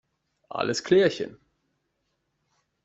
[0.49, 1.37] Alles klärchen!